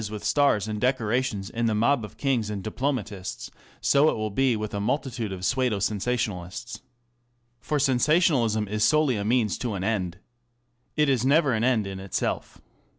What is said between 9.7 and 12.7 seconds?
an end. It is never an end in itself.